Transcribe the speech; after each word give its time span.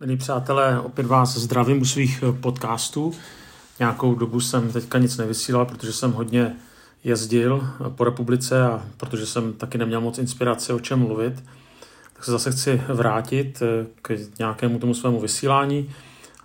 Milí 0.00 0.16
přátelé, 0.16 0.80
opět 0.80 1.06
vás 1.06 1.36
zdravím 1.36 1.82
u 1.82 1.84
svých 1.84 2.22
eh, 2.22 2.32
podcastů. 2.32 3.12
Nějakou 3.78 4.14
dobu 4.14 4.40
jsem 4.40 4.72
teďka 4.72 4.98
nic 4.98 5.16
nevysílal, 5.16 5.66
protože 5.66 5.92
jsem 5.92 6.12
hodně 6.12 6.56
jezdil 7.04 7.62
eh, 7.64 7.90
po 7.90 8.04
republice 8.04 8.62
a 8.62 8.82
protože 8.96 9.26
jsem 9.26 9.52
taky 9.52 9.78
neměl 9.78 10.00
moc 10.00 10.18
inspirace 10.18 10.72
o 10.72 10.80
čem 10.80 10.98
mluvit, 10.98 11.44
tak 12.12 12.24
se 12.24 12.30
zase 12.30 12.52
chci 12.52 12.82
vrátit 12.88 13.62
eh, 13.62 13.86
k 14.02 14.38
nějakému 14.38 14.78
tomu 14.78 14.94
svému 14.94 15.20
vysílání 15.20 15.90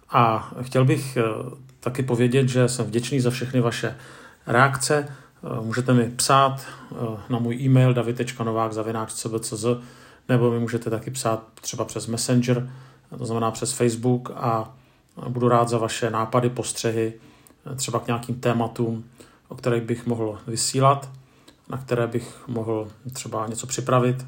a 0.09 0.52
chtěl 0.61 0.86
bych 0.86 1.18
taky 1.79 2.04
povědět, 2.04 2.49
že 2.49 2.68
jsem 2.68 2.86
vděčný 2.86 3.20
za 3.20 3.29
všechny 3.29 3.61
vaše 3.61 3.97
reakce. 4.47 5.15
Můžete 5.61 5.93
mi 5.93 6.11
psát 6.15 6.61
na 7.29 7.39
můj 7.39 7.55
e-mail 7.55 7.93
david.novák.cbcz 7.93 9.65
nebo 10.29 10.52
mi 10.52 10.59
můžete 10.59 10.89
taky 10.89 11.11
psát 11.11 11.43
třeba 11.61 11.86
přes 11.86 12.07
Messenger, 12.07 12.70
to 13.18 13.25
znamená 13.25 13.52
přes 13.52 13.73
Facebook 13.73 14.32
a 14.36 14.74
budu 15.28 15.47
rád 15.47 15.69
za 15.69 15.78
vaše 15.78 16.10
nápady, 16.10 16.50
postřehy, 16.50 17.14
třeba 17.75 18.00
k 18.00 18.07
nějakým 18.07 18.36
tématům, 18.36 19.04
o 19.47 19.56
kterých 19.56 19.83
bych 19.83 20.06
mohl 20.06 20.39
vysílat, 20.47 21.10
na 21.69 21.78
které 21.78 22.07
bych 22.07 22.47
mohl 22.47 22.88
třeba 23.14 23.47
něco 23.47 23.68
připravit. 23.68 24.25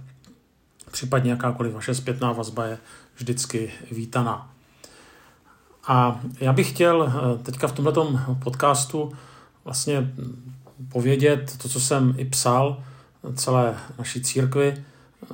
Případně 0.92 1.32
jakákoliv 1.32 1.74
vaše 1.74 1.96
zpětná 1.96 2.32
vazba 2.32 2.66
je 2.66 2.78
vždycky 3.16 3.72
vítaná. 3.92 4.50
A 5.88 6.22
já 6.40 6.54
bych 6.54 6.70
chtěl 6.70 7.04
eh, 7.08 7.44
teďka 7.44 7.68
v 7.68 7.72
tomto 7.72 8.20
podcastu 8.44 9.12
vlastně 9.64 10.14
povědět 10.92 11.58
to, 11.62 11.70
co 11.70 11.80
jsem 11.80 12.14
i 12.18 12.26
psal 12.26 12.84
celé 13.36 13.78
naší 13.98 14.22
církvi. 14.22 14.84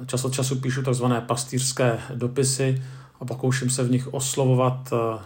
Čas 0.05 0.26
od 0.26 0.34
času 0.34 0.55
píšu 0.55 0.84
takzvané 0.84 1.21
pastýřské 1.21 1.99
dopisy, 2.16 2.84
a 3.19 3.25
pokouším 3.25 3.69
se 3.69 3.83
v 3.83 3.91
nich 3.91 4.13
oslovovat 4.13 4.93
eh, 4.93 5.19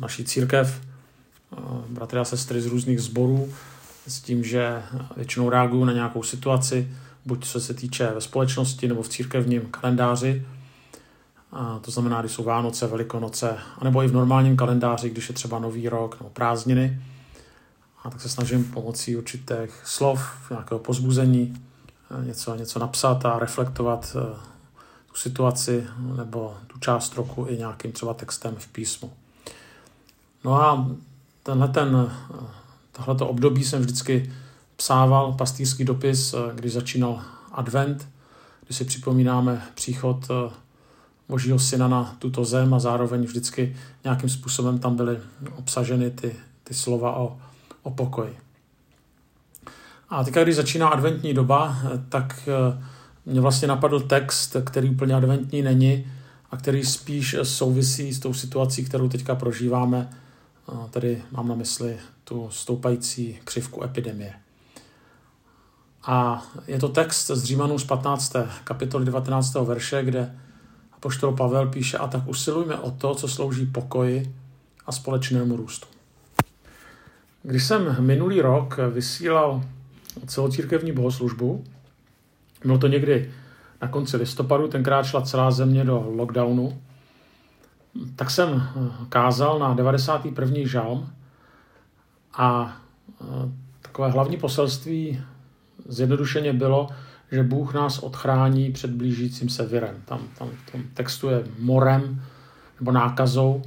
naší 0.00 0.24
církev, 0.24 0.80
eh, 0.80 1.56
bratry 1.88 2.18
a 2.18 2.24
sestry 2.24 2.60
z 2.60 2.66
různých 2.66 3.00
sborů, 3.00 3.52
s 4.06 4.20
tím, 4.20 4.44
že 4.44 4.82
většinou 5.16 5.50
reaguju 5.50 5.84
na 5.84 5.92
nějakou 5.92 6.22
situaci, 6.22 6.92
buď 7.26 7.46
co 7.46 7.60
se 7.60 7.74
týče 7.74 8.10
ve 8.14 8.20
společnosti 8.20 8.88
nebo 8.88 9.02
v 9.02 9.08
církevním 9.08 9.60
kalendáři, 9.60 10.44
a 11.52 11.78
to 11.78 11.90
znamená, 11.90 12.20
když 12.20 12.32
jsou 12.32 12.42
Vánoce, 12.42 12.86
Velikonoce, 12.86 13.58
anebo 13.78 14.02
i 14.02 14.08
v 14.08 14.12
normálním 14.12 14.56
kalendáři, 14.56 15.10
když 15.10 15.28
je 15.28 15.34
třeba 15.34 15.58
Nový 15.58 15.88
rok 15.88 16.20
nebo 16.20 16.30
prázdniny. 16.30 17.02
A 18.04 18.10
tak 18.10 18.20
se 18.20 18.28
snažím 18.28 18.64
pomocí 18.64 19.16
určitých 19.16 19.82
slov, 19.84 20.20
nějakého 20.50 20.78
pozbuzení, 20.78 21.62
eh, 22.22 22.26
něco, 22.26 22.54
něco 22.54 22.78
napsat 22.78 23.26
a 23.26 23.38
reflektovat 23.38 24.16
tu 25.08 25.16
situaci 25.16 25.86
nebo 26.16 26.56
tu 26.66 26.78
část 26.78 27.16
roku 27.16 27.46
i 27.48 27.58
nějakým 27.58 27.92
třeba 27.92 28.14
textem 28.14 28.54
v 28.58 28.68
písmu. 28.68 29.12
No 30.44 30.62
a 30.62 30.88
tenhle 31.42 31.68
ten, 31.68 32.12
tohleto 32.92 33.28
období 33.28 33.64
jsem 33.64 33.80
vždycky 33.80 34.32
psával 34.76 35.32
pastýřský 35.32 35.84
dopis, 35.84 36.34
když 36.54 36.72
začínal 36.72 37.22
advent, 37.52 38.08
kdy 38.68 38.74
si 38.74 38.84
připomínáme 38.84 39.62
příchod 39.74 40.26
eh, 40.30 40.50
Božího 41.28 41.58
syna 41.58 41.88
na 41.88 42.16
tuto 42.18 42.44
zem 42.44 42.74
a 42.74 42.78
zároveň 42.78 43.22
vždycky 43.22 43.76
nějakým 44.04 44.28
způsobem 44.28 44.78
tam 44.78 44.96
byly 44.96 45.18
obsaženy 45.56 46.10
ty, 46.10 46.36
ty 46.64 46.74
slova 46.74 47.16
o, 47.16 47.38
o 47.82 47.90
pokoji. 47.90 48.38
A 50.08 50.24
teď, 50.24 50.34
když 50.34 50.56
začíná 50.56 50.88
adventní 50.88 51.34
doba, 51.34 51.76
eh, 51.84 52.04
tak 52.08 52.48
eh, 52.48 52.84
mě 53.28 53.40
vlastně 53.40 53.68
napadl 53.68 54.00
text, 54.00 54.56
který 54.64 54.90
úplně 54.90 55.14
adventní 55.14 55.62
není 55.62 56.06
a 56.50 56.56
který 56.56 56.84
spíš 56.84 57.36
souvisí 57.42 58.14
s 58.14 58.18
tou 58.18 58.34
situací, 58.34 58.84
kterou 58.84 59.08
teďka 59.08 59.34
prožíváme. 59.34 60.10
Tedy 60.90 61.22
mám 61.30 61.48
na 61.48 61.54
mysli 61.54 61.96
tu 62.24 62.48
stoupající 62.50 63.38
křivku 63.44 63.84
epidemie. 63.84 64.34
A 66.04 66.46
je 66.66 66.78
to 66.78 66.88
text 66.88 67.26
z 67.26 67.44
Římanů 67.44 67.78
z 67.78 67.84
15. 67.84 68.36
kapitoly 68.64 69.04
19. 69.04 69.54
verše, 69.54 70.04
kde 70.04 70.34
apoštol 70.92 71.32
Pavel 71.32 71.68
píše, 71.68 71.98
a 71.98 72.06
tak 72.06 72.28
usilujme 72.28 72.78
o 72.78 72.90
to, 72.90 73.14
co 73.14 73.28
slouží 73.28 73.66
pokoji 73.66 74.34
a 74.86 74.92
společnému 74.92 75.56
růstu. 75.56 75.86
Když 77.42 77.64
jsem 77.64 77.96
minulý 78.06 78.40
rok 78.40 78.76
vysílal 78.92 79.62
celocírkevní 80.26 80.92
bohoslužbu, 80.92 81.64
bylo 82.64 82.78
to 82.78 82.86
někdy 82.86 83.32
na 83.82 83.88
konci 83.88 84.16
listopadu, 84.16 84.68
tenkrát 84.68 85.06
šla 85.06 85.22
celá 85.22 85.50
země 85.50 85.84
do 85.84 86.12
lockdownu. 86.16 86.82
Tak 88.16 88.30
jsem 88.30 88.48
eh, 88.62 88.90
kázal 89.08 89.58
na 89.58 89.74
91. 89.74 90.56
žalm 90.64 91.08
a 92.34 92.76
eh, 93.20 93.24
takové 93.82 94.10
hlavní 94.10 94.36
poselství 94.36 95.20
zjednodušeně 95.88 96.52
bylo, 96.52 96.88
že 97.32 97.42
Bůh 97.42 97.74
nás 97.74 97.98
odchrání 97.98 98.72
před 98.72 98.90
blížícím 98.90 99.48
se 99.48 99.66
virem. 99.66 100.02
Tam, 100.04 100.20
tam 100.38 100.48
v 100.48 100.72
tom 100.72 100.82
textu 100.94 101.28
je 101.28 101.44
morem 101.58 102.22
nebo 102.80 102.92
nákazou 102.92 103.62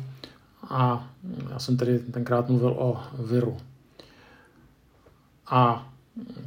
a 0.70 1.08
já 1.52 1.60
jsem 1.60 1.78
tedy 1.78 2.00
tenkrát 2.00 2.50
mluvil 2.50 2.76
o 2.78 3.02
viru. 3.20 3.58
A 5.48 5.91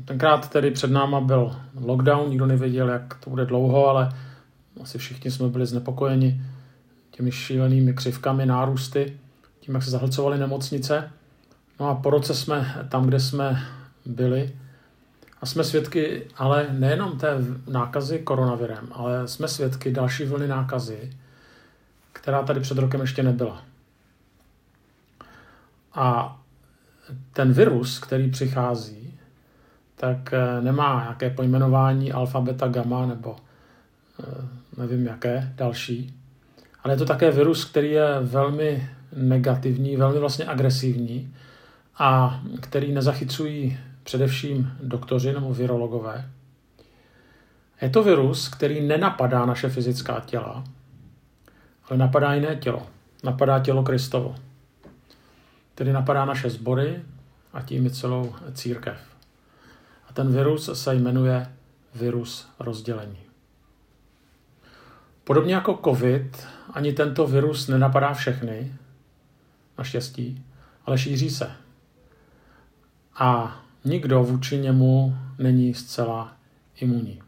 Tenkrát 0.05 0.51
tedy 0.51 0.71
před 0.71 0.91
náma 0.91 1.21
byl 1.21 1.57
lockdown, 1.81 2.31
nikdo 2.31 2.47
nevěděl, 2.47 2.89
jak 2.89 3.15
to 3.25 3.31
bude 3.31 3.47
dlouho, 3.47 3.89
ale 3.89 4.13
asi 4.83 4.99
všichni 4.99 5.31
jsme 5.31 5.49
byli 5.49 5.67
znepokojeni 5.67 6.43
těmi 7.11 7.33
šílenými 7.33 7.93
křivkami, 7.95 8.47
nárůsty, 8.47 9.19
tím, 9.61 9.75
jak 9.75 9.85
se 9.85 9.91
zahlcovaly 9.91 10.39
nemocnice. 10.39 11.11
No 11.81 11.89
a 11.89 11.95
po 11.95 12.11
roce 12.11 12.35
jsme 12.35 12.87
tam, 12.89 13.07
kde 13.07 13.21
jsme 13.21 13.63
byli, 14.07 14.53
a 15.41 15.47
jsme 15.47 15.65
svědky 15.65 16.27
ale 16.37 16.67
nejenom 16.71 17.19
té 17.19 17.37
nákazy 17.71 18.19
koronavirem, 18.19 18.89
ale 18.93 19.29
jsme 19.29 19.49
svědky 19.49 19.91
další 19.91 20.25
vlny 20.25 20.49
nákazy, 20.49 21.17
která 22.13 22.43
tady 22.43 22.61
před 22.61 22.79
rokem 22.79 23.01
ještě 23.01 23.23
nebyla. 23.23 23.63
A 25.95 26.37
ten 27.33 27.53
virus, 27.53 27.99
který 27.99 28.31
přichází, 28.31 29.04
tak 30.05 30.33
eh, 30.33 30.61
nemá 30.61 31.01
nějaké 31.03 31.31
pojmenování 31.31 32.13
alfa, 32.13 32.41
beta, 32.41 32.69
gamma 32.69 33.07
nebo 33.07 33.37
eh, 34.21 34.47
nevím 34.77 35.07
jaké 35.07 35.53
další. 35.57 36.15
Ale 36.83 36.95
je 36.95 36.99
to 36.99 37.05
také 37.05 37.31
virus, 37.31 37.65
který 37.65 37.91
je 37.91 38.21
velmi 38.21 38.89
negativní, 39.17 39.97
velmi 39.97 40.19
vlastně 40.19 40.45
agresivní 40.45 41.35
a 41.99 42.41
který 42.61 42.93
nezachycují 42.93 43.79
především 44.03 44.73
doktoři 44.83 45.33
nebo 45.33 45.55
virologové. 45.55 46.31
Je 47.83 47.91
to 47.91 48.03
virus, 48.03 48.49
který 48.49 48.81
nenapadá 48.81 49.47
naše 49.47 49.69
fyzická 49.69 50.23
těla, 50.27 50.65
ale 51.89 51.99
napadá 51.99 52.35
jiné 52.35 52.57
tělo. 52.57 52.87
Napadá 53.23 53.61
tělo 53.61 53.83
Kristovo. 53.83 54.35
Tedy 55.75 55.93
napadá 55.93 56.25
naše 56.25 56.51
sbory 56.51 57.03
a 57.53 57.63
tím 57.63 57.87
i 57.87 57.91
celou 57.91 58.35
církev 58.53 59.14
ten 60.15 60.33
virus 60.33 60.71
se 60.73 60.95
jmenuje 60.95 61.55
virus 61.95 62.49
rozdělení. 62.59 63.19
Podobně 65.25 65.55
jako 65.55 65.81
COVID, 65.85 66.47
ani 66.73 66.93
tento 66.93 67.27
virus 67.27 67.69
nenapadá 67.69 68.15
všechny, 68.15 68.75
naštěstí, 69.79 70.45
ale 70.87 70.99
šíří 70.99 71.31
se. 71.31 71.51
A 73.19 73.61
nikdo 73.85 74.25
vůči 74.25 74.59
němu 74.59 75.17
není 75.39 75.75
zcela 75.75 76.33
imunní. 76.81 77.23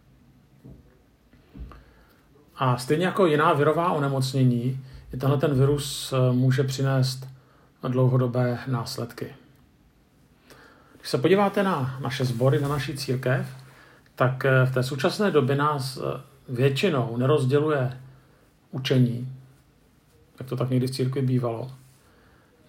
A 2.56 2.78
stejně 2.78 3.06
jako 3.06 3.26
jiná 3.26 3.52
virová 3.52 3.92
onemocnění, 3.92 4.84
i 5.14 5.16
tenhle 5.16 5.38
ten 5.38 5.54
virus 5.54 6.12
eh, 6.12 6.32
může 6.32 6.64
přinést 6.64 7.28
dlouhodobé 7.88 8.58
následky. 8.66 9.34
Když 11.06 11.10
se 11.10 11.18
podíváte 11.18 11.62
na 11.62 11.98
naše 12.00 12.24
sbory, 12.24 12.60
na 12.60 12.68
naší 12.68 12.96
církev, 12.96 13.46
tak 14.14 14.44
eh, 14.44 14.66
v 14.66 14.74
té 14.74 14.82
současné 14.82 15.30
době 15.30 15.56
nás 15.56 15.96
eh, 15.96 16.20
většinou 16.48 17.16
nerozděluje 17.16 18.00
učení, 18.70 19.32
jak 20.38 20.48
to 20.48 20.56
tak 20.56 20.70
někdy 20.70 20.86
v 20.86 20.90
církvi 20.90 21.22
bývalo. 21.22 21.70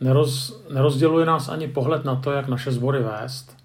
Neroz, 0.01 0.61
nerozděluje 0.73 1.25
nás 1.25 1.49
ani 1.49 1.67
pohled 1.67 2.05
na 2.05 2.15
to, 2.15 2.31
jak 2.31 2.47
naše 2.47 2.71
sbory 2.71 3.03
vést, 3.03 3.57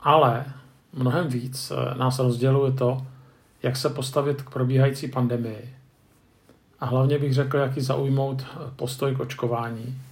ale 0.00 0.44
mnohem 0.92 1.28
víc 1.28 1.70
eh, 1.70 1.98
nás 1.98 2.18
rozděluje 2.18 2.72
to, 2.72 3.06
jak 3.62 3.76
se 3.76 3.90
postavit 3.90 4.42
k 4.42 4.50
probíhající 4.50 5.08
pandemii. 5.08 5.74
A 6.80 6.86
hlavně 6.86 7.18
bych 7.18 7.34
řekl, 7.34 7.58
jaký 7.58 7.80
zaujmout 7.80 8.46
postoj 8.76 9.16
k 9.16 9.20
očkování. 9.20 10.02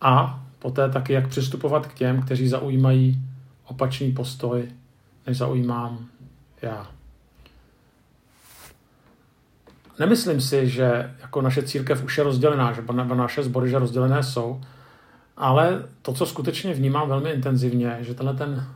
A 0.00 0.42
Poté 0.62 0.88
taky, 0.88 1.12
jak 1.12 1.28
přistupovat 1.28 1.86
k 1.86 1.94
těm, 1.94 2.22
kteří 2.22 2.48
zaujímají 2.48 3.18
opačný 3.66 4.12
postoj, 4.12 4.68
než 5.26 5.38
zaujímám 5.38 6.06
já. 6.62 6.90
Nemyslím 9.98 10.40
si, 10.40 10.68
že 10.68 11.14
jako 11.20 11.42
naše 11.42 11.62
církev 11.62 12.04
už 12.04 12.18
je 12.18 12.24
rozdělená, 12.24 12.72
že 12.72 12.82
naše 13.14 13.42
sbory, 13.42 13.70
že 13.70 13.78
rozdělené 13.78 14.22
jsou, 14.22 14.60
ale 15.36 15.84
to, 16.02 16.12
co 16.12 16.26
skutečně 16.26 16.74
vnímám 16.74 17.08
velmi 17.08 17.30
intenzivně, 17.30 17.98
že 18.00 18.14
tenhle 18.14 18.34
ten 18.34 18.66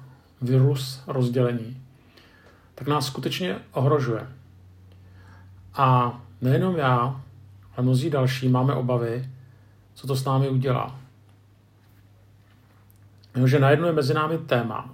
virus 0.43 1.03
rozdělení, 1.07 1.83
tak 2.75 2.89
nás 2.89 3.07
skutečně 3.07 3.57
ohrožuje. 3.73 4.27
A 5.75 6.21
nejenom 6.41 6.77
já, 6.77 7.21
ale 7.77 7.85
mnozí 7.85 8.11
další 8.11 8.49
máme 8.49 8.75
obavy, 8.75 9.29
co 9.95 10.07
to 10.07 10.17
s 10.17 10.25
námi 10.25 10.49
udělá. 10.49 11.06
Že 13.45 13.59
najednou 13.59 13.87
je 13.87 13.93
mezi 13.93 14.15
námi 14.15 14.39
téma, 14.39 14.91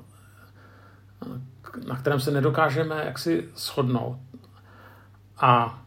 na 1.87 1.97
kterém 1.97 2.21
se 2.21 2.31
nedokážeme 2.31 3.05
jaksi 3.05 3.49
shodnout 3.57 4.19
a 5.41 5.83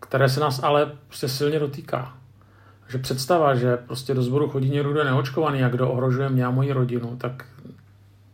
které 0.00 0.28
se 0.28 0.40
nás 0.40 0.62
ale 0.62 0.92
prostě 1.06 1.28
silně 1.28 1.58
dotýká. 1.58 2.14
Že 2.88 2.98
představa, 2.98 3.54
že 3.54 3.76
prostě 3.76 4.14
do 4.14 4.22
sboru 4.22 4.50
chodí 4.50 4.70
někdo, 4.70 4.92
kdo 4.92 5.04
neočkovaný 5.04 5.64
a 5.64 5.68
kdo 5.68 5.90
ohrožuje 5.90 6.28
mě 6.28 6.46
a 6.46 6.50
moji 6.50 6.72
rodinu, 6.72 7.16
tak 7.16 7.44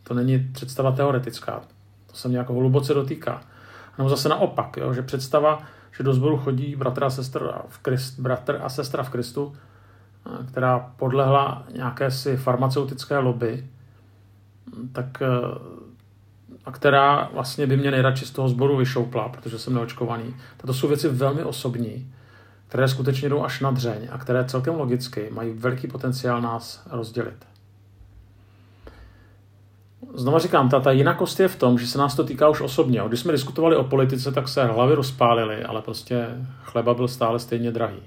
to 0.03 0.15
není 0.15 0.39
představa 0.39 0.93
teoretická. 0.93 1.61
To 2.07 2.17
se 2.17 2.29
mě 2.29 2.39
jako 2.39 2.53
hluboce 2.55 2.95
dotýká. 2.95 3.43
Nebo 3.99 4.11
zase 4.11 4.29
naopak, 4.29 4.77
jo, 4.77 4.95
že 4.95 5.03
představa, 5.03 5.63
že 5.97 6.05
do 6.05 6.15
sboru 6.15 6.37
chodí 6.39 6.77
bratr 6.77 7.05
a, 7.05 7.11
sestr 7.11 7.53
v 7.69 7.79
Krist, 7.79 8.21
bratr 8.21 8.61
a 8.63 8.69
sestra 8.69 9.03
v 9.03 9.11
Kristu, 9.11 9.57
která 10.49 10.79
podlehla 10.97 11.65
nějaké 11.75 12.11
si 12.11 12.37
farmaceutické 12.37 13.19
lobby, 13.19 13.67
tak 14.93 15.23
a 16.65 16.73
která 16.73 17.31
vlastně 17.33 17.67
by 17.67 17.77
mě 17.77 17.91
nejradši 17.91 18.27
z 18.27 18.31
toho 18.31 18.49
sboru 18.49 18.77
vyšoupla, 18.77 19.29
protože 19.29 19.59
jsem 19.59 19.75
neočkovaný. 19.75 20.35
Tato 20.57 20.75
jsou 20.75 20.89
věci 20.89 21.09
velmi 21.09 21.45
osobní, 21.45 22.13
které 22.69 22.89
skutečně 22.89 23.29
jdou 23.29 23.45
až 23.45 23.61
na 23.61 23.71
dřeň 23.71 24.09
a 24.11 24.19
které 24.19 24.45
celkem 24.45 24.75
logicky 24.75 25.29
mají 25.31 25.53
velký 25.53 25.87
potenciál 25.87 26.41
nás 26.41 26.83
rozdělit. 26.91 27.47
Znova 30.15 30.39
říkám, 30.39 30.69
ta, 30.69 30.81
ta 30.81 30.91
jinakost 30.91 31.41
je 31.41 31.49
v 31.49 31.57
tom, 31.57 31.79
že 31.79 31.87
se 31.87 31.99
nás 31.99 32.15
to 32.15 32.25
týká 32.25 32.49
už 32.49 32.61
osobně. 32.61 33.03
Když 33.09 33.21
jsme 33.21 33.33
diskutovali 33.33 33.77
o 33.77 33.85
politice, 33.85 34.33
tak 34.33 34.49
se 34.49 34.65
hlavy 34.65 34.95
rozpálily, 34.95 35.65
ale 35.65 35.83
prostě 35.83 36.27
chleba 36.63 36.95
byl 36.95 37.09
stále 37.09 37.39
stejně 37.39 37.73
drahý. 37.73 38.01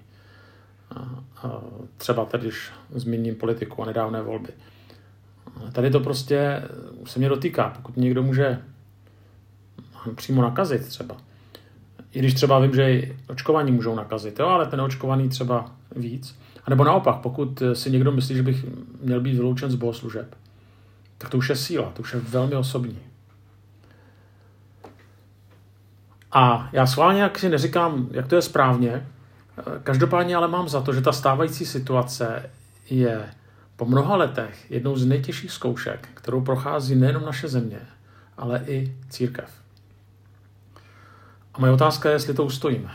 A 1.43 1.61
třeba 1.97 2.25
tedy, 2.25 2.43
když 2.43 2.71
zmíním 2.95 3.35
politiku 3.35 3.83
a 3.83 3.85
nedávné 3.85 4.21
volby. 4.21 4.49
Tady 5.71 5.89
to 5.89 5.99
prostě 5.99 6.63
se 7.05 7.19
mě 7.19 7.29
dotýká. 7.29 7.69
Pokud 7.69 7.97
někdo 7.97 8.23
může 8.23 8.61
přímo 10.15 10.41
nakazit 10.41 10.87
třeba, 10.87 11.17
i 12.11 12.19
když 12.19 12.33
třeba 12.33 12.59
vím, 12.59 12.75
že 12.75 12.91
i 12.91 13.17
očkovaní 13.27 13.71
můžou 13.71 13.95
nakazit, 13.95 14.39
jo, 14.39 14.47
ale 14.47 14.65
ten 14.65 14.81
očkovaný 14.81 15.29
třeba 15.29 15.71
víc. 15.95 16.39
A 16.65 16.69
nebo 16.69 16.83
naopak, 16.83 17.15
pokud 17.15 17.63
si 17.73 17.91
někdo 17.91 18.11
myslí, 18.11 18.35
že 18.35 18.43
bych 18.43 18.65
měl 19.01 19.21
být 19.21 19.33
vyloučen 19.33 19.71
z 19.71 19.75
bohoslužeb, 19.75 20.35
tak 21.17 21.29
to 21.29 21.37
už 21.37 21.49
je 21.49 21.55
síla, 21.55 21.91
to 21.91 22.01
už 22.01 22.13
je 22.13 22.19
velmi 22.19 22.55
osobní. 22.55 22.99
A 26.31 26.69
já 26.71 26.85
schválně 26.85 27.21
jak 27.21 27.39
si 27.39 27.49
neříkám, 27.49 28.07
jak 28.11 28.27
to 28.27 28.35
je 28.35 28.41
správně, 28.41 29.07
každopádně 29.83 30.35
ale 30.35 30.47
mám 30.47 30.69
za 30.69 30.81
to, 30.81 30.93
že 30.93 31.01
ta 31.01 31.11
stávající 31.11 31.65
situace 31.65 32.49
je 32.89 33.29
po 33.75 33.85
mnoha 33.85 34.15
letech 34.15 34.71
jednou 34.71 34.95
z 34.97 35.05
nejtěžších 35.05 35.51
zkoušek, 35.51 36.09
kterou 36.13 36.41
prochází 36.41 36.95
nejenom 36.95 37.25
naše 37.25 37.47
země, 37.47 37.79
ale 38.37 38.63
i 38.67 38.95
církev. 39.09 39.49
A 41.53 41.59
moje 41.59 41.71
otázka 41.71 42.09
je, 42.09 42.15
jestli 42.15 42.33
to 42.33 42.45
ustojíme. 42.45 42.91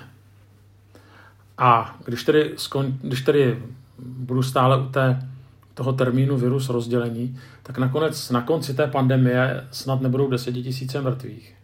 A 1.59 1.97
když 2.05 2.25
tedy, 2.25 2.55
skon, 2.57 2.99
když 3.03 3.23
tedy 3.23 3.63
budu 3.99 4.43
stále 4.43 4.81
u 4.81 4.89
té, 4.89 5.29
toho 5.75 5.93
termínu 5.93 6.37
virus 6.37 6.69
rozdělení, 6.69 7.39
tak 7.63 7.79
nakonec 7.79 8.31
na 8.31 8.43
konci 8.43 8.75
té 8.75 8.87
pandemie 8.87 9.67
snad 9.71 10.01
nebudou 10.01 10.31
desetitisíce 10.31 11.01
mrtvých. 11.01 11.55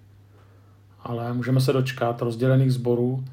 Ale 1.00 1.32
můžeme 1.32 1.60
se 1.60 1.72
dočkat 1.72 2.22
rozdělených 2.22 2.72
zborů, 2.72 3.24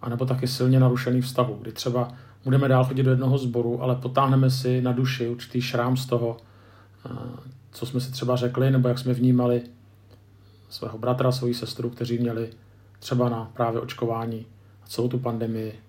anebo 0.00 0.26
taky 0.26 0.48
silně 0.48 0.80
narušených 0.80 1.24
vztahů, 1.24 1.58
kdy 1.60 1.72
třeba 1.72 2.08
budeme 2.44 2.68
dál 2.68 2.84
chodit 2.84 3.02
do 3.02 3.10
jednoho 3.10 3.38
sboru, 3.38 3.82
ale 3.82 3.96
potáhneme 3.96 4.50
si 4.50 4.82
na 4.82 4.92
duši 4.92 5.28
určitý 5.28 5.60
šrám 5.60 5.96
z 5.96 6.06
toho, 6.06 6.36
eh, 7.06 7.10
co 7.72 7.86
jsme 7.86 8.00
si 8.00 8.12
třeba 8.12 8.36
řekli, 8.36 8.70
nebo 8.70 8.88
jak 8.88 8.98
jsme 8.98 9.14
vnímali 9.14 9.62
svého 10.68 10.98
bratra, 10.98 11.32
svoji 11.32 11.54
sestru, 11.54 11.90
kteří 11.90 12.18
měli 12.18 12.50
třeba 12.98 13.28
na 13.28 13.50
právě 13.54 13.80
očkování 13.80 14.46
a 14.84 14.86
celou 14.86 15.08
tu 15.08 15.18
pandemii 15.18 15.80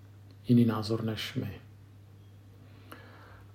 jiný 0.47 0.65
názor 0.65 1.03
než 1.03 1.35
my. 1.35 1.51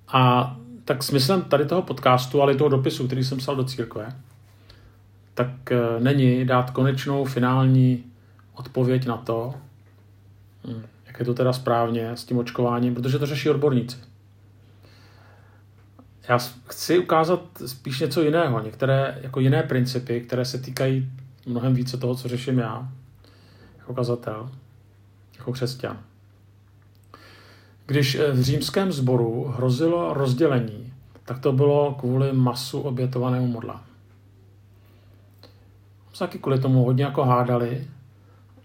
A 0.08 0.56
tak 0.84 1.02
smyslem 1.02 1.42
tady 1.42 1.66
toho 1.66 1.82
podcastu, 1.82 2.42
ale 2.42 2.52
i 2.52 2.56
toho 2.56 2.68
dopisu, 2.70 3.06
který 3.06 3.24
jsem 3.24 3.38
psal 3.38 3.56
do 3.56 3.64
církve, 3.64 4.16
tak 5.34 5.72
eh, 5.72 5.78
není 6.00 6.44
dát 6.44 6.70
konečnou 6.70 7.24
finální 7.24 8.04
odpověď 8.54 9.06
na 9.06 9.16
to, 9.16 9.54
hm, 10.66 10.82
jak 11.06 11.18
je 11.18 11.24
to 11.24 11.34
teda 11.34 11.52
správně 11.52 12.10
s 12.10 12.24
tím 12.24 12.38
očkováním, 12.38 12.94
protože 12.94 13.18
to 13.18 13.26
řeší 13.26 13.50
odborníci. 13.50 13.96
Já 16.28 16.38
chci 16.66 16.98
ukázat 16.98 17.40
spíš 17.66 18.00
něco 18.00 18.22
jiného, 18.22 18.62
některé 18.62 19.18
jako 19.22 19.40
jiné 19.40 19.62
principy, 19.62 20.20
které 20.20 20.44
se 20.44 20.58
týkají 20.58 21.10
mnohem 21.46 21.74
více 21.74 21.96
toho, 21.96 22.14
co 22.14 22.28
řeším 22.28 22.58
já, 22.58 22.88
jako 23.78 23.94
kazatel, 23.94 24.50
jako 25.38 25.52
křesťan. 25.52 25.98
Když 27.86 28.18
v 28.32 28.42
římském 28.42 28.92
sboru 28.92 29.44
hrozilo 29.44 30.14
rozdělení, 30.14 30.92
tak 31.24 31.38
to 31.38 31.52
bylo 31.52 31.94
kvůli 31.94 32.32
masu 32.32 32.80
obětovanému 32.80 33.46
modla. 33.46 33.84
Se 36.12 36.18
taky 36.18 36.38
kvůli 36.38 36.58
tomu 36.58 36.84
hodně 36.84 37.04
jako 37.04 37.24
hádali 37.24 37.88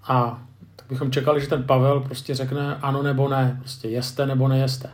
a 0.04 0.44
bychom 0.90 1.12
čekali, 1.12 1.42
že 1.42 1.48
ten 1.48 1.64
Pavel 1.64 2.00
prostě 2.00 2.36
řekne 2.36 2.76
ano 2.76 3.04
nebo 3.04 3.30
ne, 3.30 3.58
prostě 3.60 3.88
jeste 3.88 4.26
nebo 4.26 4.48
nejeste. 4.48 4.90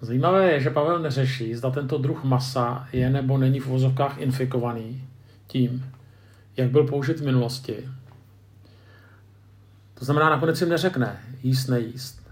Zajímavé 0.00 0.52
je, 0.52 0.60
že 0.60 0.70
Pavel 0.70 0.98
neřeší, 0.98 1.54
zda 1.54 1.70
tento 1.70 1.98
druh 1.98 2.24
masa 2.24 2.88
je 2.92 3.10
nebo 3.10 3.38
není 3.38 3.60
v 3.60 3.66
vozovkách 3.66 4.18
infikovaný 4.18 5.04
tím, 5.46 5.92
jak 6.56 6.70
byl 6.70 6.84
použit 6.84 7.20
v 7.20 7.24
minulosti. 7.24 7.88
To 9.94 10.04
znamená, 10.04 10.30
nakonec 10.30 10.60
jim 10.60 10.70
neřekne 10.70 11.20
jíst, 11.42 11.68
nejíst, 11.68 12.30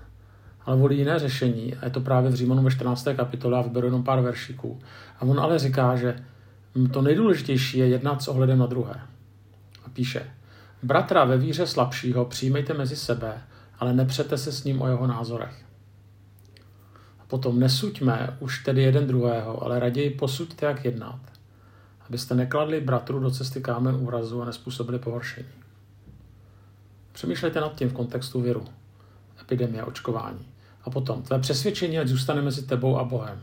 ale 0.66 0.76
volí 0.76 0.98
jiné 0.98 1.18
řešení 1.18 1.74
a 1.74 1.84
je 1.84 1.90
to 1.90 2.00
právě 2.00 2.30
v 2.30 2.34
Římanu 2.34 2.62
ve 2.62 2.70
14. 2.70 3.08
kapitole 3.16 3.58
a 3.58 3.62
vyberu 3.62 3.86
jenom 3.86 4.04
pár 4.04 4.20
veršíků. 4.20 4.78
A 5.18 5.22
on 5.22 5.40
ale 5.40 5.58
říká, 5.58 5.96
že 5.96 6.16
to 6.92 7.02
nejdůležitější 7.02 7.78
je 7.78 7.88
jednat 7.88 8.22
s 8.22 8.28
ohledem 8.28 8.58
na 8.58 8.66
druhé. 8.66 9.00
A 9.84 9.88
píše, 9.92 10.26
Bratra 10.84 11.24
ve 11.24 11.38
víře 11.38 11.66
slabšího 11.66 12.24
přijmejte 12.24 12.74
mezi 12.74 12.96
sebe, 12.96 13.42
ale 13.78 13.92
nepřete 13.92 14.38
se 14.38 14.52
s 14.52 14.64
ním 14.64 14.82
o 14.82 14.88
jeho 14.88 15.06
názorech. 15.06 15.64
A 17.18 17.24
potom 17.26 17.60
nesuďme 17.60 18.36
už 18.40 18.64
tedy 18.64 18.82
jeden 18.82 19.06
druhého, 19.06 19.62
ale 19.62 19.80
raději 19.80 20.10
posuďte, 20.10 20.66
jak 20.66 20.84
jednat, 20.84 21.20
abyste 22.08 22.34
nekladli 22.34 22.80
bratru 22.80 23.20
do 23.20 23.30
cesty 23.30 23.60
kámen 23.60 23.94
úrazu 23.94 24.42
a 24.42 24.44
nespůsobili 24.44 24.98
pohoršení. 24.98 25.48
Přemýšlejte 27.12 27.60
nad 27.60 27.74
tím 27.74 27.88
v 27.88 27.92
kontextu 27.94 28.40
viru, 28.40 28.64
epidemie, 29.40 29.84
očkování. 29.84 30.46
A 30.82 30.90
potom, 30.90 31.22
tvé 31.22 31.38
přesvědčení, 31.38 31.98
ať 31.98 32.08
zůstane 32.08 32.42
mezi 32.42 32.62
tebou 32.62 32.98
a 32.98 33.04
Bohem. 33.04 33.42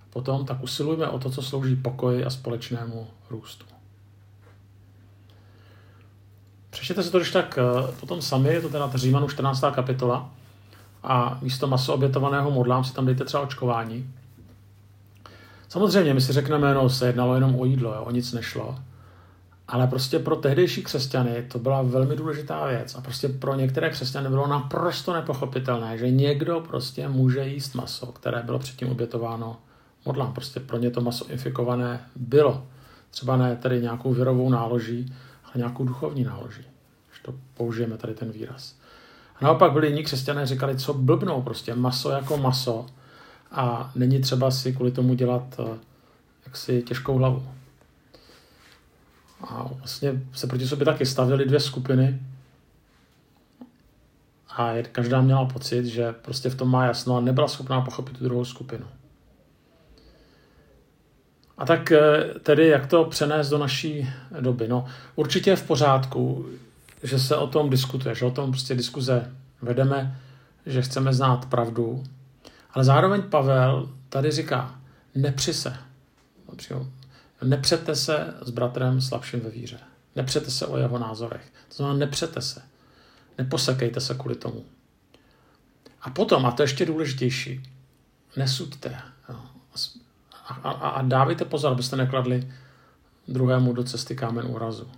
A 0.00 0.04
potom 0.10 0.46
tak 0.46 0.62
usilujme 0.62 1.08
o 1.08 1.18
to, 1.18 1.30
co 1.30 1.42
slouží 1.42 1.76
pokoji 1.76 2.24
a 2.24 2.30
společnému 2.30 3.06
růstu. 3.30 3.72
Přečtěte 6.72 7.02
si 7.02 7.10
to, 7.10 7.18
když 7.18 7.30
tak 7.30 7.58
eh, 7.58 7.92
potom 8.00 8.22
sami, 8.22 8.48
je 8.48 8.60
to 8.60 8.68
teda 8.68 8.90
Římanu 8.94 9.28
14. 9.28 9.64
kapitola 9.74 10.30
a 11.02 11.38
místo 11.42 11.66
maso 11.66 11.94
obětovaného 11.94 12.50
modlám 12.50 12.84
si 12.84 12.94
tam 12.94 13.06
dejte 13.06 13.24
třeba 13.24 13.42
očkování. 13.42 14.10
Samozřejmě, 15.68 16.14
my 16.14 16.20
si 16.20 16.32
řekneme, 16.32 16.74
no, 16.74 16.90
se 16.90 17.06
jednalo 17.06 17.34
jenom 17.34 17.60
o 17.60 17.64
jídlo, 17.64 17.94
jo, 17.94 18.02
o 18.02 18.10
nic 18.10 18.32
nešlo. 18.32 18.78
Ale 19.68 19.86
prostě 19.86 20.18
pro 20.18 20.36
tehdejší 20.36 20.82
křesťany 20.82 21.46
to 21.52 21.58
byla 21.58 21.82
velmi 21.82 22.16
důležitá 22.16 22.66
věc. 22.66 22.94
A 22.94 23.00
prostě 23.00 23.28
pro 23.28 23.54
některé 23.54 23.90
křesťany 23.90 24.28
bylo 24.28 24.46
naprosto 24.46 25.12
nepochopitelné, 25.12 25.98
že 25.98 26.10
někdo 26.10 26.60
prostě 26.60 27.08
může 27.08 27.46
jíst 27.46 27.74
maso, 27.74 28.06
které 28.06 28.42
bylo 28.42 28.58
předtím 28.58 28.90
obětováno 28.90 29.56
modlám. 30.04 30.32
Prostě 30.32 30.60
pro 30.60 30.78
ně 30.78 30.90
to 30.90 31.00
maso 31.00 31.26
infikované 31.28 32.00
bylo. 32.16 32.66
Třeba 33.10 33.36
ne 33.36 33.56
tedy 33.56 33.82
nějakou 33.82 34.12
virovou 34.14 34.50
náloží, 34.50 35.14
ale 35.54 35.58
nějakou 35.58 35.84
duchovní 35.84 36.24
náloží, 36.24 36.62
když 37.08 37.20
to 37.22 37.34
použijeme 37.54 37.96
tady 37.96 38.14
ten 38.14 38.30
výraz. 38.30 38.74
A 39.36 39.44
naopak 39.44 39.72
byli 39.72 39.86
jiní 39.86 40.04
křesťané, 40.04 40.46
říkali, 40.46 40.76
co 40.76 40.94
blbnou 40.94 41.42
prostě, 41.42 41.74
maso 41.74 42.10
jako 42.10 42.36
maso 42.36 42.86
a 43.50 43.92
není 43.94 44.20
třeba 44.20 44.50
si 44.50 44.72
kvůli 44.72 44.90
tomu 44.90 45.14
dělat 45.14 45.60
eh, 45.60 45.78
jaksi 46.46 46.82
těžkou 46.82 47.18
hlavu. 47.18 47.48
A 49.40 49.68
vlastně 49.78 50.22
se 50.32 50.46
proti 50.46 50.66
sobě 50.66 50.84
taky 50.84 51.06
stavily 51.06 51.44
dvě 51.44 51.60
skupiny. 51.60 52.20
a 54.56 54.72
každá 54.92 55.20
měla 55.20 55.44
pocit, 55.44 55.86
že 55.86 56.12
prostě 56.12 56.50
v 56.50 56.54
tom 56.54 56.70
má 56.70 56.86
jasno 56.86 57.16
a 57.16 57.20
nebyla 57.20 57.48
schopná 57.48 57.80
pochopit 57.80 58.18
tu 58.18 58.24
druhou 58.24 58.44
skupinu. 58.44 58.86
A 61.58 61.66
tak 61.66 61.92
eh, 61.92 62.24
tedy, 62.42 62.68
jak 62.68 62.86
to 62.86 63.04
přenést 63.04 63.48
do 63.48 63.58
naší 63.58 64.10
doby? 64.40 64.68
No, 64.68 64.86
určitě 65.14 65.50
je 65.50 65.56
v 65.56 65.62
pořádku, 65.62 66.46
že 67.02 67.18
se 67.18 67.36
o 67.36 67.46
tom 67.46 67.70
diskutuje, 67.70 68.14
že 68.14 68.24
o 68.24 68.30
tom 68.30 68.50
prostě 68.50 68.74
diskuze 68.74 69.34
vedeme, 69.62 70.20
že 70.66 70.82
chceme 70.82 71.14
znát 71.14 71.46
pravdu, 71.46 72.04
ale 72.70 72.84
zároveň 72.84 73.22
Pavel 73.22 73.90
tady 74.08 74.30
říká, 74.30 74.80
nepři 75.14 75.54
se. 75.54 75.76
Nepřete 77.42 77.96
se 77.96 78.34
s 78.42 78.50
bratrem 78.50 79.00
slabším 79.00 79.40
ve 79.40 79.50
víře. 79.50 79.78
Nepřete 80.16 80.50
se 80.50 80.66
o 80.66 80.76
jeho 80.76 80.98
názorech. 80.98 81.52
To 81.68 81.74
znamená, 81.74 81.98
nepřete 81.98 82.40
se. 82.40 82.62
Neposekejte 83.38 84.00
se 84.00 84.14
kvůli 84.14 84.34
tomu. 84.34 84.64
A 86.02 86.10
potom, 86.10 86.46
a 86.46 86.50
to 86.50 86.62
je 86.62 86.64
ještě 86.64 86.86
důležitější, 86.86 87.62
nesuďte. 88.36 88.98
A, 90.48 90.54
a, 90.54 90.88
a 90.88 91.02
dávejte 91.02 91.44
pozor, 91.44 91.72
abyste 91.72 91.96
nekladli 91.96 92.52
druhému 93.28 93.72
do 93.72 93.84
cesty 93.84 94.16
kámen 94.16 94.46
úrazu. 94.46 94.90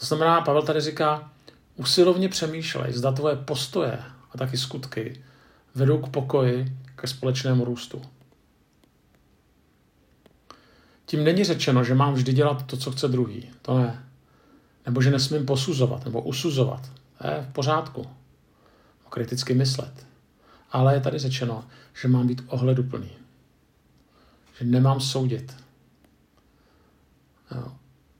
To 0.00 0.06
znamená, 0.06 0.40
Pavel 0.40 0.62
tady 0.62 0.80
říká, 0.80 1.30
usilovně 1.76 2.28
přemýšlej, 2.28 2.92
zda 2.92 3.12
tvoje 3.12 3.36
postoje 3.36 4.02
a 4.32 4.38
taky 4.38 4.56
skutky 4.56 5.24
vedou 5.74 5.98
k 5.98 6.08
pokoji, 6.08 6.76
ke 6.96 7.06
společnému 7.06 7.64
růstu. 7.64 8.02
Tím 11.06 11.24
není 11.24 11.44
řečeno, 11.44 11.84
že 11.84 11.94
mám 11.94 12.14
vždy 12.14 12.32
dělat 12.32 12.66
to, 12.66 12.76
co 12.76 12.90
chce 12.90 13.08
druhý. 13.08 13.50
To 13.62 13.78
ne. 13.78 14.04
Nebo 14.86 15.02
že 15.02 15.10
nesmím 15.10 15.46
posuzovat 15.46 16.04
nebo 16.04 16.22
usuzovat. 16.22 16.90
To 17.18 17.26
je 17.26 17.46
v 17.50 17.52
pořádku. 17.52 18.06
Kriticky 19.08 19.54
myslet. 19.54 20.06
Ale 20.72 20.94
je 20.94 21.00
tady 21.00 21.18
řečeno, 21.18 21.64
že 22.02 22.08
mám 22.08 22.26
být 22.26 22.42
ohleduplný. 22.46 23.10
Že 24.58 24.64
nemám 24.64 25.00
soudit. 25.00 25.56
Jo. 27.54 27.72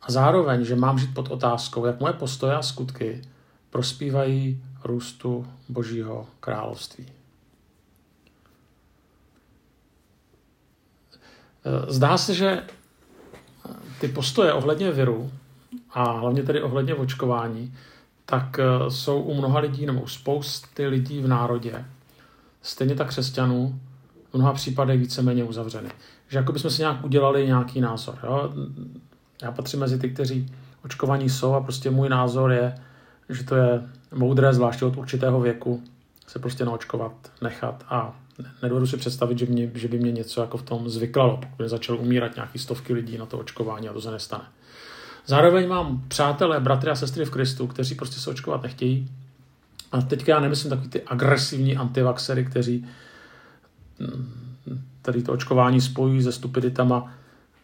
A 0.03 0.13
zároveň, 0.13 0.65
že 0.65 0.77
mám 0.77 0.99
žít 0.99 1.15
pod 1.15 1.31
otázkou, 1.31 1.87
jak 1.87 2.01
moje 2.01 2.13
postoje 2.13 2.57
a 2.57 2.63
skutky 2.63 3.23
prospívají 3.71 4.65
růstu 4.85 5.47
Božího 5.69 6.27
království. 6.41 7.07
Zdá 11.89 12.19
se, 12.19 12.35
že 12.35 12.63
ty 14.01 14.09
postoje 14.09 14.53
ohledně 14.53 14.91
viru 14.91 15.31
a 15.91 16.11
hlavně 16.11 16.43
tedy 16.43 16.63
ohledně 16.63 16.95
očkování, 16.95 17.75
tak 18.25 18.61
jsou 18.89 19.23
u 19.23 19.35
mnoha 19.35 19.59
lidí 19.59 19.87
nebo 19.87 20.01
u 20.01 20.07
spousty 20.07 20.87
lidí 20.87 21.21
v 21.21 21.29
národě, 21.29 21.85
stejně 22.63 22.95
tak 22.95 23.09
křesťanů, 23.09 23.81
v 24.31 24.35
mnoha 24.35 24.53
případech 24.53 25.01
víceméně 25.01 25.45
uzavřeny. 25.45 25.91
Že 26.29 26.39
jako 26.39 26.53
bychom 26.53 26.71
si 26.71 26.83
nějak 26.83 27.05
udělali 27.05 27.47
nějaký 27.47 27.81
názor. 27.81 28.19
Jo? 28.23 28.53
Já 29.43 29.53
patřím 29.53 29.81
mezi 29.81 29.99
ty, 29.99 30.11
kteří 30.11 30.53
očkovaní 30.85 31.31
jsou 31.31 31.55
a 31.55 31.61
prostě 31.61 31.91
můj 31.91 32.09
názor 32.09 32.53
je, 32.53 32.75
že 33.29 33.45
to 33.45 33.55
je 33.55 33.83
moudré, 34.15 34.55
zvláště 34.55 34.85
od 34.85 34.97
určitého 34.97 35.41
věku, 35.41 35.83
se 36.27 36.39
prostě 36.39 36.65
naočkovat, 36.65 37.13
nechat 37.43 37.85
a 37.89 38.21
nedovedu 38.63 38.87
si 38.87 38.97
představit, 38.97 39.39
že, 39.39 39.47
mě, 39.47 39.71
že 39.75 39.89
by 39.89 39.99
mě 39.99 40.13
něco 40.13 40.41
jako 40.41 40.59
v 40.59 40.63
tom 40.63 40.89
zvyklalo, 40.89 41.37
pokud 41.37 41.69
začal 41.69 41.99
umírat 41.99 42.35
nějaký 42.35 42.59
stovky 42.59 42.93
lidí 42.93 43.19
na 43.19 43.27
to 43.27 43.39
očkování 43.39 43.89
a 43.89 43.93
to 43.93 44.01
se 44.01 44.11
nestane. 44.11 44.45
Zároveň 45.27 45.69
mám 45.69 46.03
přátelé, 46.09 46.61
bratry 46.61 46.91
a 46.91 46.95
sestry 46.95 47.25
v 47.25 47.31
Kristu, 47.31 47.67
kteří 47.67 47.95
prostě 47.95 48.21
se 48.21 48.31
očkovat 48.31 48.63
nechtějí. 48.63 49.09
A 49.93 50.01
teďka 50.01 50.33
já 50.33 50.41
nemyslím 50.41 50.71
takový 50.71 50.89
ty 50.89 51.03
agresivní 51.03 51.77
antivaxery, 51.77 52.45
kteří 52.45 52.87
tady 55.07 55.23
to 55.23 55.33
očkování 55.33 55.81
spojují 55.81 56.23
se 56.23 56.33
stupiditama 56.33 57.13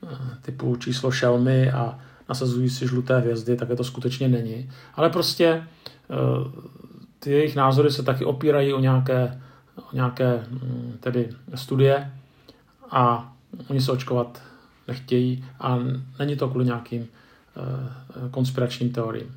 eh, 0.02 0.16
typu 0.42 0.76
číslo 0.76 1.10
šelmy 1.10 1.70
a 1.70 1.98
nasazují 2.28 2.70
si 2.70 2.86
žluté 2.86 3.18
hvězdy, 3.20 3.56
tak 3.56 3.68
je 3.68 3.76
to 3.76 3.84
skutečně 3.84 4.28
není. 4.28 4.70
Ale 4.94 5.10
prostě 5.10 5.46
eh, 5.46 5.64
ty 7.18 7.30
jejich 7.30 7.56
názory 7.56 7.90
se 7.90 8.02
taky 8.02 8.24
opírají 8.24 8.72
o 8.72 8.80
nějaké 8.80 9.40
nějaké 9.92 10.46
mm, 10.50 10.96
tedy 11.00 11.28
studie 11.54 12.12
a 12.90 13.32
oni 13.68 13.80
se 13.80 13.92
očkovat 13.92 14.42
nechtějí 14.88 15.44
a 15.60 15.78
není 16.18 16.36
to 16.36 16.48
kvůli 16.48 16.64
nějakým 16.64 17.06
eh, 17.06 18.28
konspiračním 18.30 18.92
teoriím. 18.92 19.36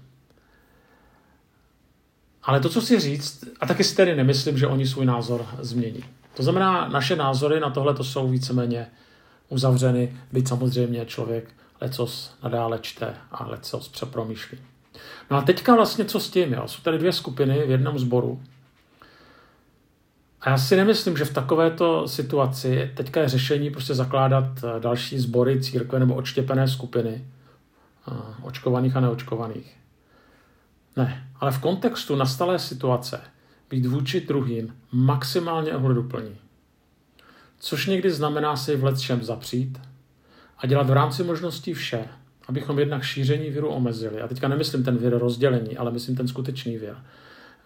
Ale 2.44 2.60
to, 2.60 2.70
co 2.70 2.82
si 2.82 3.00
říct, 3.00 3.46
a 3.60 3.66
taky 3.66 3.84
si 3.84 3.96
tedy 3.96 4.16
nemyslím, 4.16 4.58
že 4.58 4.68
oni 4.68 4.88
svůj 4.88 5.06
názor 5.06 5.46
změní. 5.60 6.04
To 6.36 6.44
znamená, 6.44 6.88
naše 6.88 7.16
názory 7.16 7.60
na 7.60 7.70
tohle 7.70 7.94
to 7.94 8.04
jsou 8.04 8.28
víceméně 8.28 8.88
uzavřeny, 9.50 10.18
byť 10.32 10.48
samozřejmě 10.48 11.06
člověk 11.06 11.54
lecos 11.82 12.34
nadále 12.44 12.80
čte 12.82 13.16
a 13.32 13.48
lecos 13.48 13.88
přepromýšlí. 13.88 14.58
No 15.32 15.38
a 15.38 15.42
teďka 15.42 15.76
vlastně 15.76 16.06
co 16.06 16.20
s 16.20 16.30
tím? 16.30 16.54
Jo? 16.54 16.64
Jsou 16.68 16.82
tady 16.82 16.98
dvě 16.98 17.12
skupiny 17.12 17.68
v 17.68 17.70
jednom 17.70 18.00
sboru, 18.00 18.42
a 20.46 20.50
já 20.50 20.58
si 20.58 20.76
nemyslím, 20.76 21.18
že 21.18 21.26
v 21.26 21.34
takovéto 21.34 22.08
situaci 22.08 22.92
teďka 22.96 23.22
je 23.22 23.30
řešení 23.30 23.70
prostě 23.70 23.94
zakládat 23.94 24.46
eh, 24.64 24.80
další 24.80 25.20
sbory, 25.20 25.62
církve 25.62 26.00
nebo 26.00 26.16
odštěpené 26.16 26.68
skupiny 26.68 27.26
eh, 28.08 28.14
očkovaných 28.42 28.96
a 28.96 29.00
neočkovaných. 29.00 29.78
Ne, 30.98 31.28
ale 31.40 31.52
v 31.52 31.60
kontextu 31.60 32.16
nastalé 32.16 32.60
situace 32.60 33.22
být 33.70 33.86
vůči 33.86 34.22
druhým 34.22 34.76
maximálně 34.92 35.74
ohleduplní. 35.74 36.36
Což 37.60 37.88
někdy 37.88 38.12
znamená 38.12 38.56
si 38.56 38.76
v 38.76 38.98
čem 38.98 39.24
zapřít 39.24 39.80
a 40.58 40.68
dělat 40.68 40.90
v 40.90 40.94
rámci 40.94 41.24
možností 41.24 41.74
vše, 41.74 42.08
abychom 42.48 42.80
jednak 42.80 43.04
šíření 43.04 43.50
viru 43.50 43.70
omezili. 43.70 44.22
A 44.22 44.28
teďka 44.28 44.48
nemyslím 44.48 44.84
ten 44.84 44.98
vir 44.98 45.18
rozdělení, 45.18 45.78
ale 45.78 45.92
myslím 45.92 46.16
ten 46.16 46.28
skutečný 46.28 46.78
vir 46.78 46.96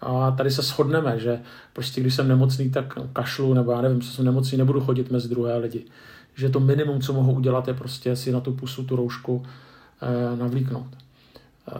a 0.00 0.30
tady 0.30 0.50
se 0.50 0.62
shodneme, 0.62 1.18
že 1.18 1.40
prostě 1.72 2.00
když 2.00 2.14
jsem 2.14 2.28
nemocný, 2.28 2.70
tak 2.70 2.98
kašlu, 3.12 3.54
nebo 3.54 3.72
já 3.72 3.80
nevím, 3.80 4.00
co 4.00 4.10
jsem 4.10 4.24
nemocný, 4.24 4.58
nebudu 4.58 4.80
chodit 4.80 5.10
mezi 5.10 5.28
druhé 5.28 5.56
lidi. 5.56 5.84
Že 6.34 6.48
to 6.48 6.60
minimum, 6.60 7.00
co 7.00 7.12
mohu 7.12 7.32
udělat, 7.32 7.68
je 7.68 7.74
prostě 7.74 8.16
si 8.16 8.32
na 8.32 8.40
tu 8.40 8.52
pusu, 8.52 8.84
tu 8.84 8.96
roušku 8.96 9.46
eh, 10.02 10.36
navlíknout. 10.36 10.86
Eh, 11.68 11.72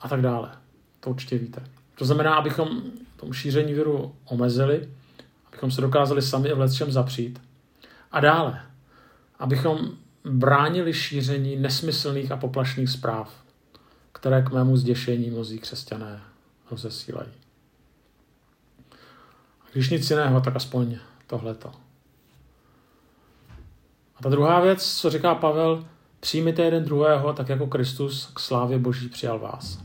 a 0.00 0.08
tak 0.08 0.20
dále. 0.20 0.50
To 1.00 1.10
určitě 1.10 1.38
víte. 1.38 1.62
To 1.98 2.04
znamená, 2.04 2.34
abychom 2.34 2.82
tomu 3.20 3.32
šíření 3.32 3.74
viru 3.74 4.14
omezili, 4.24 4.88
abychom 5.48 5.70
se 5.70 5.80
dokázali 5.80 6.22
sami 6.22 6.52
v 6.52 6.58
lecčem 6.58 6.92
zapřít. 6.92 7.40
A 8.12 8.20
dále, 8.20 8.62
abychom 9.38 9.88
bránili 10.24 10.94
šíření 10.94 11.56
nesmyslných 11.56 12.32
a 12.32 12.36
poplašných 12.36 12.90
zpráv, 12.90 13.34
které 14.12 14.42
k 14.42 14.50
mému 14.50 14.76
zděšení 14.76 15.30
mnozí 15.30 15.58
křesťané 15.58 16.20
rozesílají. 16.70 17.30
Když 19.72 19.90
nic 19.90 20.10
jiného, 20.10 20.40
tak 20.40 20.56
aspoň 20.56 20.98
tohleto. 21.26 21.72
A 24.16 24.22
ta 24.22 24.28
druhá 24.28 24.60
věc, 24.60 24.94
co 24.96 25.10
říká 25.10 25.34
Pavel, 25.34 25.84
přijměte 26.20 26.62
jeden 26.62 26.84
druhého, 26.84 27.32
tak 27.32 27.48
jako 27.48 27.66
Kristus 27.66 28.30
k 28.34 28.40
slávě 28.40 28.78
Boží 28.78 29.08
přijal 29.08 29.38
vás. 29.38 29.78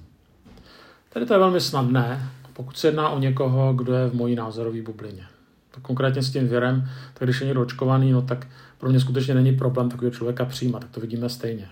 Tady 1.10 1.26
to 1.26 1.34
je 1.34 1.40
velmi 1.40 1.62
snadné, 1.62 2.32
pokud 2.54 2.78
se 2.78 2.88
jedná 2.88 3.10
o 3.10 3.20
někoho, 3.20 3.74
kdo 3.74 3.94
je 3.94 4.10
v 4.10 4.14
mojí 4.14 4.36
názorové 4.36 4.82
bublině. 4.82 5.26
Tak 5.72 5.84
konkrétně 5.84 6.24
s 6.24 6.32
tím 6.32 6.48
věrem, 6.48 6.90
tak 7.14 7.24
když 7.28 7.42
je 7.42 7.48
někdo 7.48 7.62
očkovaný, 7.62 8.12
no 8.12 8.22
tak 8.22 8.48
pro 8.78 8.90
mě 8.90 9.00
skutečně 9.00 9.34
není 9.34 9.58
problém 9.58 9.90
takového 9.90 10.16
člověka 10.16 10.46
přijímat, 10.46 10.80
tak 10.80 10.90
to 10.90 11.00
vidíme 11.00 11.30
stejně. 11.30 11.70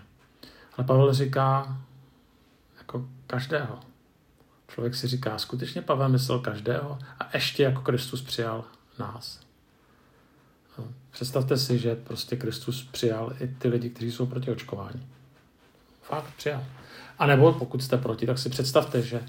Ale 0.77 0.87
Pavel 0.87 1.13
říká 1.13 1.77
jako 2.77 3.05
každého. 3.27 3.79
Člověk 4.67 4.95
si 4.95 5.07
říká, 5.07 5.37
skutečně 5.37 5.81
Pavel 5.81 6.09
myslel 6.09 6.39
každého 6.39 6.99
a 7.19 7.29
ještě 7.33 7.63
jako 7.63 7.81
Kristus 7.81 8.21
přijal 8.21 8.63
nás. 8.99 9.39
No, 10.77 10.87
představte 11.11 11.57
si, 11.57 11.79
že 11.79 11.95
prostě 11.95 12.35
Kristus 12.35 12.83
přijal 12.91 13.33
i 13.39 13.47
ty 13.47 13.67
lidi, 13.67 13.89
kteří 13.89 14.11
jsou 14.11 14.25
proti 14.25 14.51
očkování. 14.51 15.07
Fakt 16.01 16.33
přijal. 16.37 16.63
A 17.19 17.25
nebo 17.25 17.53
pokud 17.53 17.83
jste 17.83 17.97
proti, 17.97 18.25
tak 18.25 18.37
si 18.37 18.49
představte, 18.49 19.01
že 19.01 19.21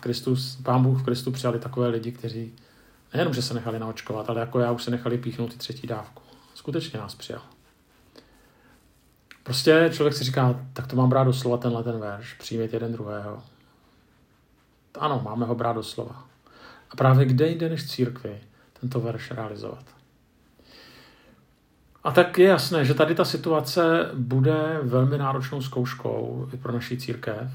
Kristus, 0.00 0.58
Pán 0.62 0.82
Bůh 0.82 1.00
v 1.00 1.04
Kristu 1.04 1.32
přijali 1.32 1.58
takové 1.58 1.88
lidi, 1.88 2.12
kteří 2.12 2.52
nejenom, 3.14 3.34
že 3.34 3.42
se 3.42 3.54
nechali 3.54 3.78
naočkovat, 3.78 4.30
ale 4.30 4.40
jako 4.40 4.60
já 4.60 4.72
už 4.72 4.82
se 4.82 4.90
nechali 4.90 5.18
píchnout 5.18 5.54
i 5.54 5.58
třetí 5.58 5.86
dávku. 5.86 6.22
Skutečně 6.54 6.98
nás 6.98 7.14
přijal. 7.14 7.42
Prostě 9.42 9.90
člověk 9.92 10.14
si 10.14 10.24
říká, 10.24 10.60
tak 10.72 10.86
to 10.86 10.96
mám 10.96 11.08
brát 11.08 11.24
doslova 11.24 11.56
tenhle 11.56 11.84
ten 11.84 11.98
verš, 11.98 12.34
přijmět 12.34 12.72
jeden 12.72 12.92
druhého. 12.92 13.42
Ano, 14.98 15.20
máme 15.24 15.46
ho 15.46 15.54
brát 15.54 15.72
do 15.72 15.82
slova. 15.82 16.24
A 16.90 16.96
právě 16.96 17.26
kde 17.26 17.48
jde 17.48 17.68
než 17.68 17.86
církvi 17.86 18.40
tento 18.80 19.00
verš 19.00 19.30
realizovat? 19.30 19.84
A 22.04 22.12
tak 22.12 22.38
je 22.38 22.48
jasné, 22.48 22.84
že 22.84 22.94
tady 22.94 23.14
ta 23.14 23.24
situace 23.24 24.10
bude 24.14 24.78
velmi 24.82 25.18
náročnou 25.18 25.62
zkouškou 25.62 26.48
i 26.54 26.56
pro 26.56 26.72
naší 26.72 26.98
církev, 26.98 27.50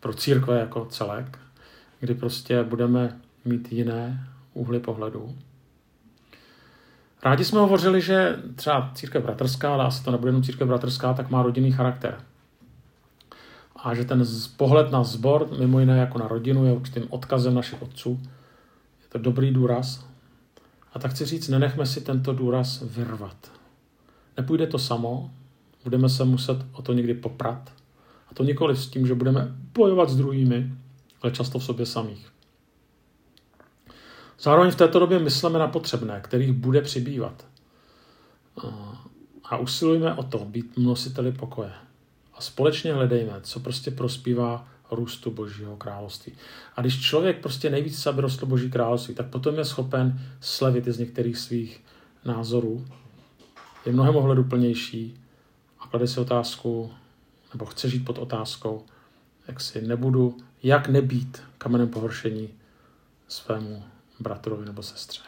pro 0.00 0.14
církve 0.14 0.60
jako 0.60 0.84
celek, 0.84 1.38
kdy 2.00 2.14
prostě 2.14 2.62
budeme 2.62 3.20
mít 3.44 3.72
jiné 3.72 4.28
úhly 4.54 4.80
pohledu. 4.80 5.36
Rádi 7.22 7.44
jsme 7.44 7.60
hovořili, 7.60 8.00
že 8.00 8.36
třeba 8.56 8.90
církev 8.94 9.22
bratrská, 9.22 9.72
ale 9.72 9.84
asi 9.84 10.04
to 10.04 10.10
nebude 10.10 10.28
jenom 10.28 10.42
církev 10.42 10.68
bratrská, 10.68 11.14
tak 11.14 11.30
má 11.30 11.42
rodinný 11.42 11.72
charakter. 11.72 12.20
A 13.76 13.94
že 13.94 14.04
ten 14.04 14.24
pohled 14.56 14.90
na 14.90 15.04
zbor, 15.04 15.48
mimo 15.58 15.80
jiné 15.80 15.98
jako 15.98 16.18
na 16.18 16.28
rodinu, 16.28 16.66
je 16.66 16.72
určitým 16.72 17.06
odkazem 17.10 17.54
našich 17.54 17.82
otců. 17.82 18.20
Je 19.02 19.08
to 19.08 19.18
dobrý 19.18 19.50
důraz. 19.50 20.06
A 20.92 20.98
tak 20.98 21.10
chci 21.10 21.24
říct, 21.24 21.48
nenechme 21.48 21.86
si 21.86 22.00
tento 22.00 22.32
důraz 22.32 22.82
vyrvat. 22.82 23.52
Nepůjde 24.36 24.66
to 24.66 24.78
samo, 24.78 25.30
budeme 25.84 26.08
se 26.08 26.24
muset 26.24 26.58
o 26.72 26.82
to 26.82 26.92
někdy 26.92 27.14
poprat. 27.14 27.72
A 28.30 28.34
to 28.34 28.44
nikoli 28.44 28.76
s 28.76 28.86
tím, 28.86 29.06
že 29.06 29.14
budeme 29.14 29.48
bojovat 29.74 30.10
s 30.10 30.16
druhými, 30.16 30.72
ale 31.22 31.32
často 31.32 31.58
v 31.58 31.64
sobě 31.64 31.86
samých. 31.86 32.32
Zároveň 34.40 34.70
v 34.70 34.76
této 34.76 34.98
době 34.98 35.18
myslíme 35.18 35.58
na 35.58 35.68
potřebné, 35.68 36.20
kterých 36.20 36.52
bude 36.52 36.82
přibývat. 36.82 37.46
A 39.44 39.56
usilujeme 39.56 40.14
o 40.14 40.22
to 40.22 40.38
být 40.38 40.72
nositeli 40.76 41.32
pokoje. 41.32 41.72
A 42.34 42.40
společně 42.40 42.94
hledejme, 42.94 43.40
co 43.42 43.60
prostě 43.60 43.90
prospívá 43.90 44.68
růstu 44.90 45.30
Božího 45.30 45.76
království. 45.76 46.32
A 46.76 46.80
když 46.80 47.00
člověk 47.00 47.40
prostě 47.40 47.70
nejvíc 47.70 48.06
aby 48.06 48.20
rostl 48.20 48.46
Boží 48.46 48.70
království, 48.70 49.14
tak 49.14 49.26
potom 49.26 49.58
je 49.58 49.64
schopen 49.64 50.20
slevit 50.40 50.84
z 50.84 50.98
některých 50.98 51.38
svých 51.38 51.84
názorů. 52.24 52.84
Je 53.86 53.92
mnohem 53.92 54.16
ohleduplnější 54.16 55.20
a 55.80 55.86
klade 55.86 56.06
si 56.06 56.20
otázku, 56.20 56.92
nebo 57.52 57.66
chce 57.66 57.88
žít 57.88 58.04
pod 58.04 58.18
otázkou, 58.18 58.84
jak 59.48 59.60
si 59.60 59.82
nebudu, 59.82 60.36
jak 60.62 60.88
nebýt 60.88 61.42
kamenem 61.58 61.88
pohoršení 61.88 62.48
svému 63.28 63.84
bratrovi 64.20 64.66
nebo 64.66 64.82
sestře. 64.82 65.22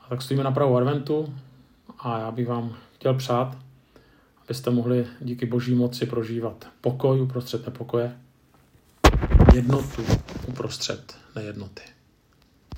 A 0.00 0.08
tak 0.08 0.22
stojíme 0.22 0.44
na 0.44 0.52
pravou 0.52 0.76
adventu 0.76 1.34
a 1.98 2.18
já 2.18 2.30
bych 2.30 2.48
vám 2.48 2.76
chtěl 2.94 3.14
přát, 3.14 3.58
abyste 4.44 4.70
mohli 4.70 5.06
díky 5.20 5.46
boží 5.46 5.74
moci 5.74 6.06
prožívat 6.06 6.68
pokoj 6.80 7.20
uprostřed 7.20 7.66
nepokoje, 7.66 8.18
jednotu 9.54 10.04
uprostřed 10.46 11.16
nejednoty. 11.34 11.93